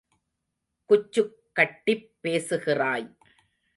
குச்சுக் 0.89 1.35
கட்டிப் 1.53 2.11
பேசுகிறாய். 2.21 3.07